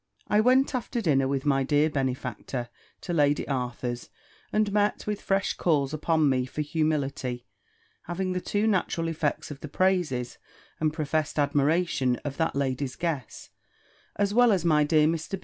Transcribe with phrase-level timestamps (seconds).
[0.27, 2.69] I went after dinner, with my dear benefactor,
[3.01, 4.09] to Lady Arthur's;
[4.51, 7.45] and met with fresh calls upon me for humility,
[8.05, 10.39] having the two natural effects of the praises
[10.79, 13.51] and professed admiration of that lady's guests,
[14.15, 15.33] as well as my dear Mr.
[15.39, 15.39] B.'